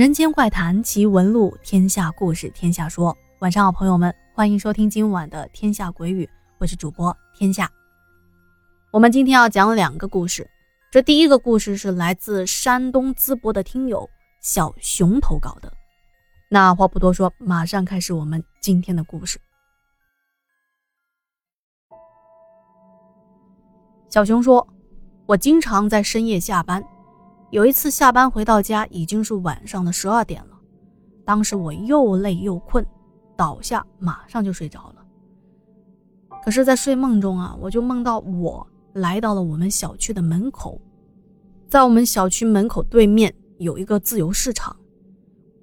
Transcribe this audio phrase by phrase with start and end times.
[0.00, 3.14] 人间怪谈奇闻录，天下故事天下说。
[3.40, 6.24] 晚上好，朋友们，欢迎收听今晚的《天下鬼语》，
[6.56, 7.70] 我是主播天下。
[8.92, 10.48] 我们今天要讲两个故事，
[10.90, 14.08] 这第一个故事是来自山东淄博的听友
[14.40, 15.70] 小熊投稿的。
[16.48, 19.38] 那话不多说，马上开始我们今天的故事。
[24.08, 24.66] 小熊说
[25.28, 26.82] ：“我经常在深夜下班。”
[27.50, 30.56] 有一次下班回到家，已经是晚上的十二点了。
[31.24, 32.84] 当时我又累又困，
[33.36, 35.04] 倒下马上就睡着了。
[36.44, 40.80] 可是，在睡梦中啊，我就梦到我来到了我们小区的门口，
[41.68, 44.74] 在我们小区门口对面有一个自由市场，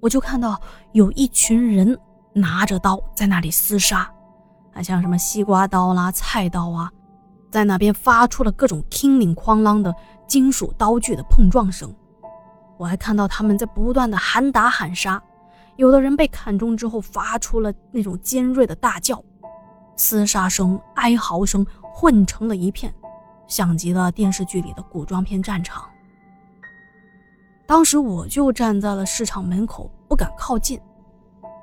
[0.00, 0.60] 我就看到
[0.92, 1.98] 有一群人
[2.32, 4.08] 拿着刀在那里厮杀，
[4.72, 6.90] 啊，像什么西瓜刀啦、菜刀啊，
[7.50, 9.92] 在那边发出了各种叮铃哐啷的。
[10.32, 11.94] 金属刀具的碰撞声，
[12.78, 15.22] 我还看到他们在不断的喊打喊杀，
[15.76, 19.22] 有的人被砍中之后发出了那种尖锐的大叫，
[19.94, 22.90] 厮杀声、哀嚎声混成了一片，
[23.46, 25.86] 像极了电视剧里的古装片战场。
[27.66, 30.80] 当时我就站在了市场门口，不敢靠近，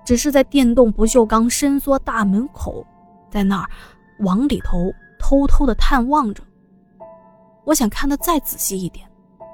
[0.05, 2.85] 只是在电动不锈钢伸缩大门口，
[3.31, 3.69] 在那儿
[4.19, 6.43] 往里头偷偷的探望着。
[7.69, 9.07] 我想看得再仔细一点，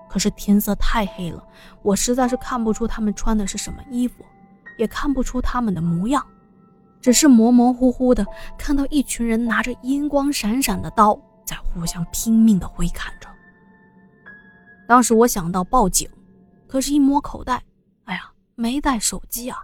[0.08, 1.46] 可是天色太黑了，
[1.82, 4.24] 我实在是看不出他们穿的是什么衣服，
[4.78, 6.26] 也看不出他们的模样，
[7.02, 8.26] 只是模模糊糊的
[8.58, 13.28] 看到一群人拿着银光闪闪的刀在互相拼命的挥砍着。
[14.88, 16.10] 当时我想到报警，
[16.70, 17.62] 可是，一摸口袋，
[18.06, 19.58] 哎呀，没带手机啊！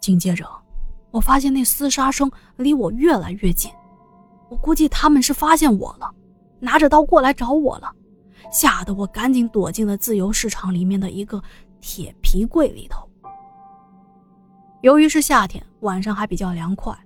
[0.00, 0.44] 紧接着，
[1.12, 3.70] 我发现那厮杀声离我越来越近，
[4.48, 6.12] 我估计他们是发现我了。
[6.62, 7.92] 拿着刀过来找我了，
[8.52, 11.42] 吓得我赶紧躲进了自由市场里面的一个
[11.80, 13.04] 铁皮柜里头。
[14.80, 16.96] 由于是夏天，晚上还比较凉快，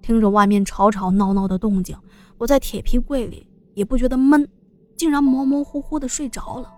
[0.00, 1.94] 听着外面吵吵闹闹的动静，
[2.38, 4.48] 我在铁皮柜里也不觉得闷，
[4.96, 6.72] 竟然模模糊糊的睡着了。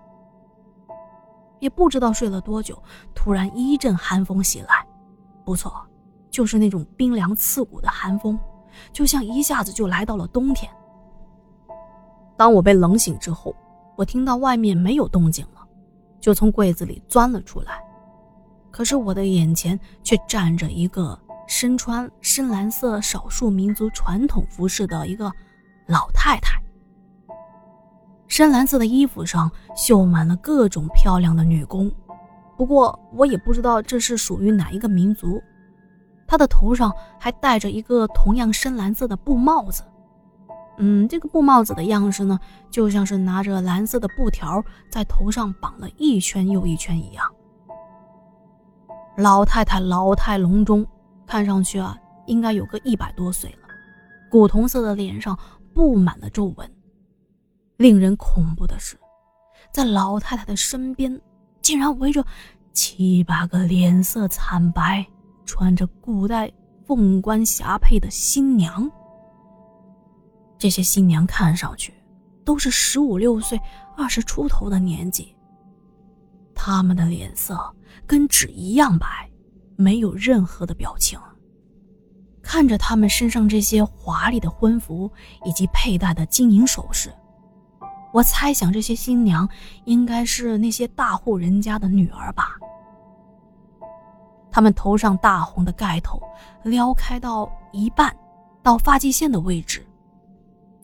[1.61, 2.77] 也不知道睡了多久，
[3.15, 4.85] 突然一阵寒风袭来，
[5.45, 5.81] 不错，
[6.29, 8.37] 就是那种冰凉刺骨的寒风，
[8.91, 10.69] 就像一下子就来到了冬天。
[12.37, 13.53] 当我被冷醒之后，
[13.95, 15.67] 我听到外面没有动静了，
[16.19, 17.83] 就从柜子里钻了出来。
[18.69, 25.31] 可是我的眼前却站着一个身穿深蓝色少数民族传统服饰的一个
[25.87, 26.61] 老太太。
[28.27, 31.91] 深蓝色的衣服上绣满了各种漂亮的女工，
[32.55, 35.41] 不过我也不知道这是属于哪一个民族。
[36.27, 39.81] 她的头上还戴着一个同样深蓝色的布帽子。
[40.77, 42.39] 嗯，这个布帽子的样式呢，
[42.69, 47.25] 就像是拿着蓝色的布条在头上绑了一圈又一圈一样。
[49.17, 50.85] 老太太老态龙钟，
[51.25, 53.67] 看上去啊，应该有个一百多岁了。
[54.29, 55.37] 古铜色的脸上
[55.73, 56.71] 布满了皱纹。
[57.77, 58.95] 令人恐怖的是，
[59.71, 61.19] 在老太太的身边，
[61.61, 62.23] 竟然围着
[62.73, 65.05] 七八个脸色惨白、
[65.45, 66.51] 穿着古代
[66.85, 68.87] 凤冠霞帔的新娘。
[70.57, 71.93] 这些新娘看上去
[72.43, 73.59] 都是十五六岁、
[73.95, 75.35] 二十出头的年纪，
[76.55, 77.59] 她们的脸色
[78.05, 79.29] 跟纸一样白，
[79.75, 81.19] 没有任何的表情。
[82.41, 85.11] 看着她们身上这些华丽的婚服
[85.45, 87.13] 以及佩戴的金银首饰，
[88.13, 89.47] 我猜想这些新娘
[89.85, 92.57] 应该是那些大户人家的女儿吧。
[94.49, 96.19] 她们头上大红的盖头
[96.63, 98.15] 撩开到一半，
[98.63, 99.86] 到发际线的位置。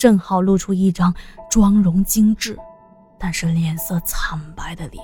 [0.03, 1.15] 正好露出一张
[1.49, 2.59] 妆容精致，
[3.17, 5.01] 但是脸色惨白的脸。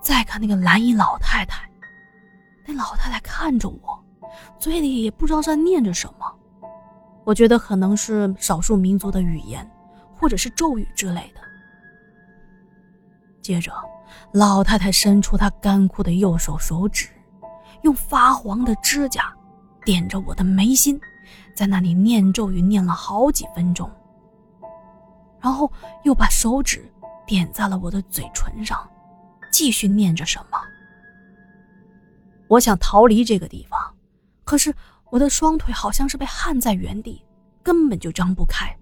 [0.00, 1.68] 再看那个蓝衣老太太，
[2.66, 4.02] 那老太太看着我，
[4.58, 6.34] 嘴里也不知道在念着什么。
[7.22, 9.70] 我觉得可能是少数民族的语言，
[10.16, 11.40] 或者是咒语之类的。
[13.42, 13.70] 接着，
[14.32, 17.10] 老太太伸出她干枯的右手手指，
[17.82, 19.30] 用发黄的指甲
[19.84, 20.98] 点着我的眉心。
[21.54, 23.90] 在那里念咒语，念了好几分钟，
[25.40, 25.70] 然后
[26.04, 26.90] 又把手指
[27.26, 28.88] 点在了我的嘴唇上，
[29.52, 30.58] 继续念着什么。
[32.48, 33.94] 我想逃离这个地方，
[34.44, 34.74] 可是
[35.10, 37.24] 我的双腿好像是被焊在原地，
[37.62, 38.74] 根本就张不开，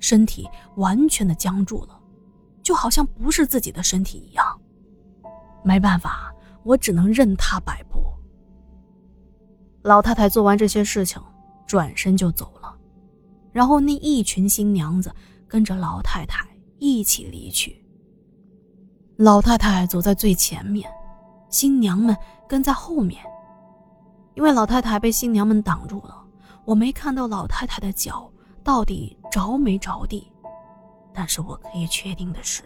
[0.00, 2.00] 身体完全的僵住了，
[2.62, 4.60] 就好像不是自己的身体一样。
[5.62, 6.34] 没办法，
[6.64, 8.04] 我只能任他摆布。
[9.82, 11.22] 老太太做完这些事情。
[11.66, 12.74] 转身就走了，
[13.52, 15.12] 然后那一群新娘子
[15.48, 16.46] 跟着老太太
[16.78, 17.84] 一起离去。
[19.16, 20.90] 老太太走在最前面，
[21.48, 22.16] 新娘们
[22.48, 23.22] 跟在后面。
[24.34, 26.22] 因为老太太被新娘们挡住了，
[26.66, 28.30] 我没看到老太太的脚
[28.62, 30.30] 到底着没着地。
[31.14, 32.62] 但是我可以确定的是，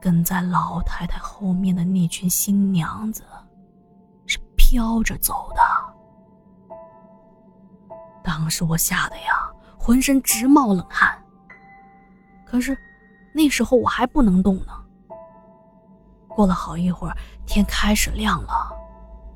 [0.00, 3.24] 跟在老太太后面的那群新娘子
[4.24, 5.60] 是飘着走的。
[8.42, 9.48] 当时我吓得呀，
[9.78, 11.16] 浑身直冒冷汗。
[12.44, 12.76] 可是
[13.32, 14.72] 那时候我还不能动呢。
[16.26, 17.16] 过了好一会儿，
[17.46, 18.76] 天开始亮了。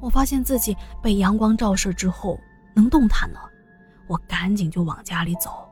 [0.00, 2.37] 我发现自己被阳光照射之后
[2.75, 3.38] 能动弹了，
[4.08, 5.64] 我赶紧就往家里走。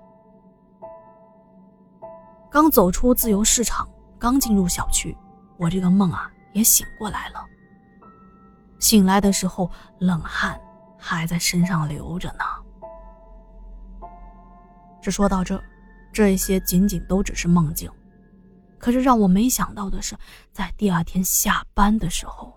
[2.49, 5.17] 刚走出自由市场，刚进入小区，
[5.57, 7.45] 我这个梦啊也醒过来了。
[8.79, 10.57] 醒来的时候，冷汗
[10.97, 12.45] 还在身上流着呢。
[15.05, 15.63] 这说到这，
[16.11, 17.91] 这些仅仅都只是梦境。
[18.79, 20.17] 可是让我没想到的是，
[20.51, 22.51] 在第二天下班的时候。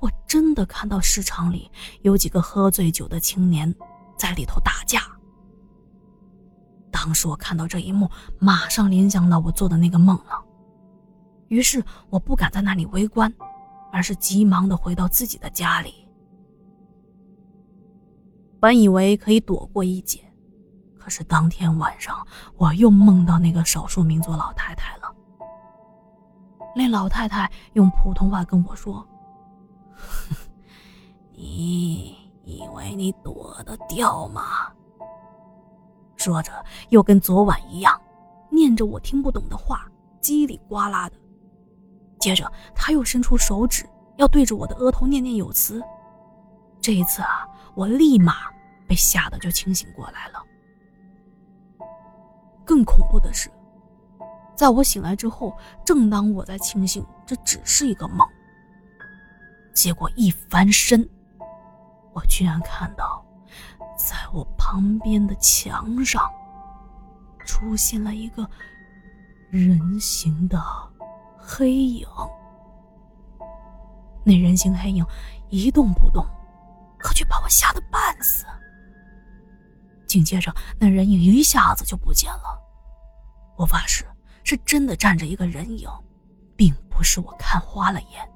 [0.00, 1.70] 我真的看到市场里
[2.02, 3.72] 有几个喝醉酒的青年
[4.18, 5.00] 在里头打架。
[6.90, 10.44] 当时我看到这一幕，马上联想到我做的那个梦了。
[11.48, 13.32] 于是我不敢在那里围观，
[13.92, 15.94] 而是急忙的回到自己的家里。
[18.58, 20.20] 本以为可以躲过一劫，
[21.06, 22.26] 可是当天晚上
[22.56, 25.14] 我又梦到那个少数民族老太太了。
[26.74, 29.06] 那老太太用普通话跟我说。
[31.30, 34.72] 你以为你躲得掉吗？
[36.16, 36.50] 说着，
[36.88, 37.96] 又跟昨晚一样，
[38.50, 39.88] 念着我听不懂的话，
[40.20, 41.14] 叽里呱啦的。
[42.18, 45.80] 接着，他又伸出手指，要对着我的额头念念有词。
[46.80, 48.50] 这一次啊，我立马
[48.88, 50.42] 被吓得就清醒过来了。
[52.66, 53.48] 更恐怖的是，
[54.56, 58.26] 在我醒来之后，正当我在庆幸这只是一个梦。
[59.72, 61.08] 结果一翻身，
[62.12, 63.24] 我居然看到，
[63.96, 66.28] 在我旁边的墙上，
[67.44, 68.48] 出现了一个
[69.50, 70.60] 人形的
[71.38, 72.06] 黑影。
[74.24, 75.06] 那人形黑影
[75.50, 76.26] 一动不动，
[76.98, 78.44] 可却把我吓得半死。
[80.16, 82.58] 紧接着，那人影一下子就不见了。
[83.58, 84.02] 我发誓，
[84.44, 85.86] 是真的站着一个人影，
[86.56, 88.26] 并不是我看花了眼。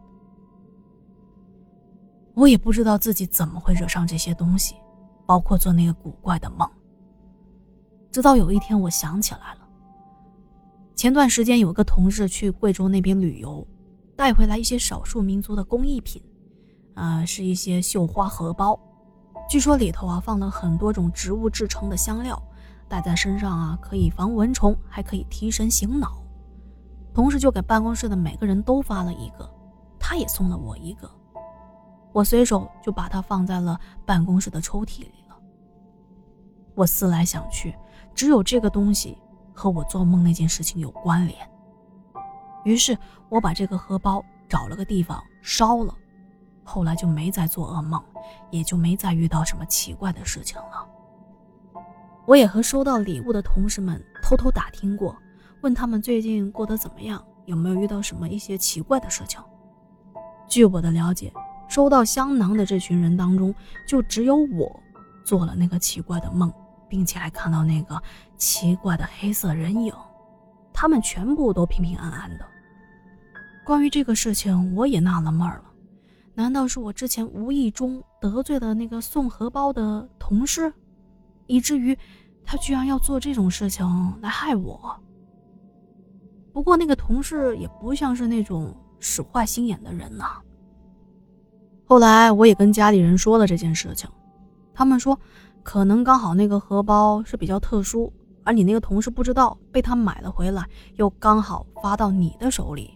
[2.34, 4.74] 我也不知道自己怎么会惹上这些东西，
[5.24, 6.70] 包括做那个古怪的梦。
[8.12, 9.66] 直到有一天，我想起来了。
[10.94, 13.66] 前段时间有个同事去贵州那边旅游，
[14.14, 16.22] 带回来一些少数民族的工艺品，
[16.92, 18.78] 啊，是一些绣花荷包，
[19.50, 22.40] 据说里头啊放了很多种植物制成的香料，
[22.88, 26.22] 戴在身上啊可以防蚊虫，还可以提神醒脑。
[27.12, 29.52] 同事就给办公室的每个人都发了一个，
[29.98, 31.10] 他也送了我一个。
[32.12, 33.76] 我随手就把它放在了
[34.06, 35.36] 办公室的抽屉里了。
[36.76, 37.74] 我思来想去，
[38.14, 39.18] 只有这个东西
[39.52, 41.36] 和我做梦那件事情有关联。
[42.62, 42.96] 于是
[43.28, 45.92] 我把这个荷包找了个地方烧了，
[46.70, 48.00] 后来就没再做噩梦，
[48.50, 50.86] 也就没再遇到什么奇怪的事情了。
[52.26, 55.16] 我也和收到礼物的同事们偷偷打听过，
[55.62, 59.40] 问他们最近过得怎么样，有没有遇到什么一些奇怪的事情。
[60.48, 61.32] 据我的了解。
[61.68, 63.54] 收到香囊的这群人当中，
[63.86, 64.82] 就只有我
[65.24, 66.52] 做了那个奇怪的梦，
[66.88, 68.02] 并且还看到那个
[68.36, 69.94] 奇怪的黑色人影。
[70.72, 72.44] 他们全部都平平安安的。
[73.64, 75.62] 关于这个事情，我也纳了闷了：
[76.40, 80.72] 难道是我之前无意中得罪了那个送荷包的同事，
[81.46, 81.94] 以至于
[82.42, 83.86] 他居然要做这种事情
[84.22, 84.98] 来害我？
[86.50, 90.38] 不过那个同事也不像是那种使坏心眼的人呐。
[91.84, 94.08] 后来我也跟家里人说了这件事情，
[94.72, 95.18] 他们说，
[95.62, 98.10] 可能刚好那个荷包是比较特殊，
[98.44, 100.66] 而你那个同事不知道，被他买了回来，
[100.96, 102.94] 又刚好发到你的手里。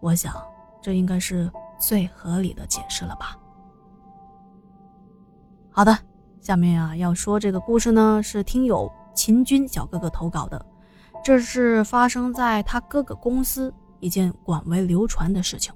[0.00, 0.34] 我想，
[0.82, 3.38] 这应该是最合理的解释了吧。
[5.70, 5.96] 好的，
[6.40, 10.64] 下面啊要说这个故事呢，是听友秦军小哥哥投稿的，
[11.24, 15.72] 这是发生在他哥哥公司一件广为流传的事情。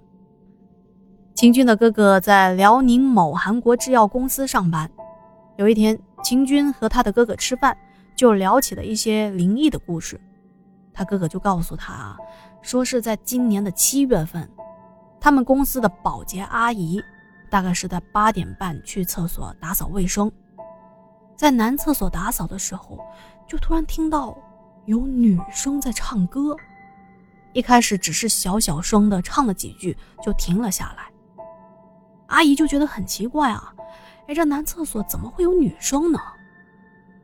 [1.34, 4.90] 秦军的哥哥在辽宁某韩国制药公司上班。
[5.56, 7.76] 有一天，秦军和他的哥哥吃饭，
[8.16, 10.20] 就聊起了一些灵异的故事。
[10.92, 12.16] 他哥哥就告诉他啊，
[12.60, 14.48] 说是在今年的七月份，
[15.22, 17.00] 他们公司的保洁阿姨，
[17.48, 20.28] 大概是在八点半去厕所打扫卫生，
[21.36, 22.98] 在男厕所打扫的时候，
[23.46, 24.36] 就突然听到
[24.84, 26.56] 有女生在唱歌。
[27.52, 31.08] 一开始只是小小声的唱了几句，就停了下来。
[32.26, 33.72] 阿姨就觉得很奇怪啊，
[34.26, 36.18] 哎，这男厕所怎么会有女生呢？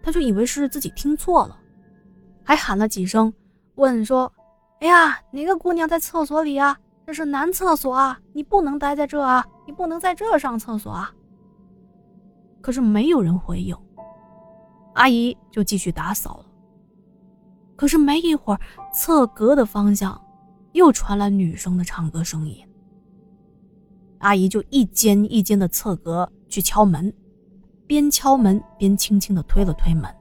[0.04, 1.58] 她就以为是自己听错了，
[2.44, 3.34] 还喊了几声，
[3.74, 4.32] 问说
[4.78, 6.78] ：“哎呀，哪个姑娘在厕所里啊？
[7.08, 11.10] 这是男厕所啊，你不能待在这啊，你不能在这上厕所啊。”
[12.60, 13.74] 可是没有人回应，
[14.92, 16.44] 阿姨就继续打扫了。
[17.76, 18.60] 可是没一会儿，
[18.92, 20.20] 侧格的方向
[20.72, 22.62] 又传来女生的唱歌声音。
[24.18, 27.10] 阿姨就一间一间的侧格去敲门，
[27.86, 30.14] 边敲门边轻轻的推了推门。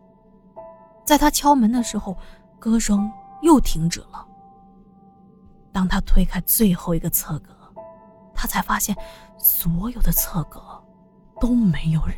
[1.05, 2.15] 在她敲门的时候，
[2.57, 4.25] 歌声又停止了。
[5.77, 7.55] 当他推开最后一个侧格，
[8.33, 8.97] 他才发现
[9.37, 10.59] 所有的侧格
[11.39, 12.17] 都没有人。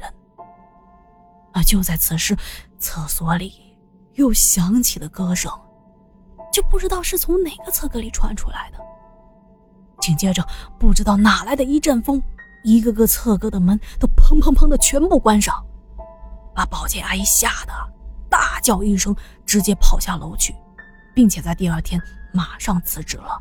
[1.52, 2.38] 而就在此时，
[2.80, 3.78] 厕所里
[4.14, 5.52] 又响起了歌声，
[6.54, 8.78] 就不知道是从哪个侧格里传出来的。
[10.00, 10.42] 紧接着，
[10.80, 12.24] 不知道哪来的一阵风，
[12.64, 15.62] 一个个侧格的门都砰砰砰的全部关上，
[16.56, 17.74] 把保洁阿姨吓得
[18.30, 19.14] 大叫一声，
[19.46, 20.56] 直接跑下楼去，
[21.14, 22.02] 并且在第二天
[22.32, 23.38] 马上辞职了。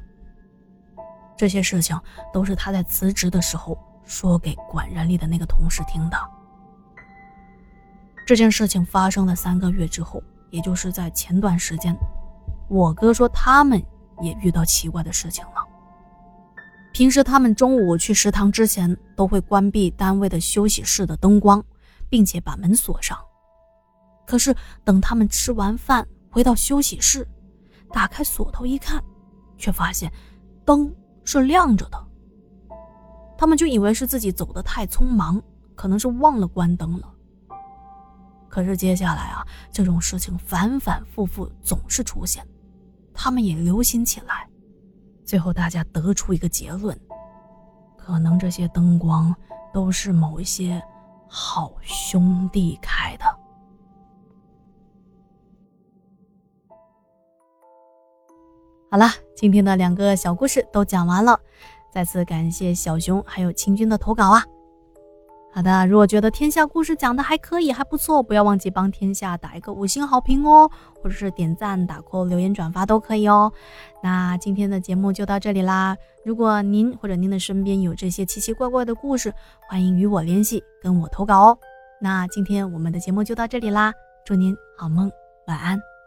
[1.39, 1.99] 这些事情
[2.33, 6.19] 都是他在辞职的时候说给管人力的那个同事听的。
[8.27, 11.97] 这件事情发生了三个月之后，也就是在前段时间，
[12.69, 13.83] 我哥说他们
[14.21, 15.65] 也遇到奇怪的事情了。
[16.93, 21.65] 平时他们中午去食堂之前都会关闭单位的休息室的灯光，
[22.11, 23.17] 并且把门锁上。
[24.27, 24.55] 可是
[24.85, 27.27] 等他们吃完饭回到休息室，
[27.93, 29.03] 打开锁头一看，
[29.57, 30.13] 却发现
[30.67, 30.93] 灯
[31.29, 32.07] 是亮着的。
[33.37, 35.41] 他们就以为是自己走得太匆忙，
[35.75, 37.13] 可能是忘了关灯了。
[38.49, 42.43] 可是接下来啊，这种事情反反复复总是出现，
[43.13, 44.49] 他们也留心起来。
[45.23, 46.99] 最后，大家得出一个结论：
[47.99, 49.35] 可能这些灯光
[49.71, 50.83] 都是某一些
[51.29, 53.28] 好兄弟开的。
[58.91, 61.39] 好了，今天的两个小故事都讲完了，
[61.93, 64.43] 再次感谢小熊还有清君的投稿啊。
[65.53, 70.71] 好的，如果觉得天下故事讲的还可以，还不错，不要忘记帮天下打一个五星好评哦，
[71.03, 73.53] 或者是点赞、打 call、留言、转发都可以哦。
[74.03, 75.97] 那今天的节目就到这里啦。
[76.25, 79.35] 如果您或者您的身边有这些奇奇怪怪的故事，
[79.69, 81.59] 欢迎与我联系，跟我投稿哦。
[82.01, 83.93] 那今天我们的节目就到这里啦，
[84.25, 85.11] 祝您好梦，
[85.47, 85.98] 晚安。